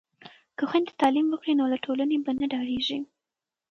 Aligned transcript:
که 0.57 0.63
خویندې 0.69 0.93
تعلیم 1.01 1.27
وکړي 1.29 1.53
نو 1.59 1.65
له 1.73 1.77
ټولنې 1.85 2.17
به 2.25 2.31
نه 2.39 2.45
ډاریږي. 2.53 2.99